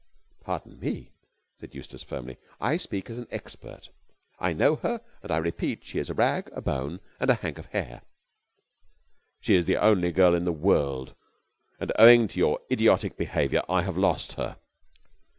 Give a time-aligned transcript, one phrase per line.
[0.43, 1.11] "Pardon me,"
[1.59, 3.89] said Eustace firmly, "I speak as an expert.
[4.39, 7.35] I know her and I repeat, she is a rag and a bone and a
[7.35, 8.01] hank of hair!"
[9.41, 11.13] "She is the only girl in the world,
[11.79, 14.57] and owing to your idiotic behaviour I have lost her."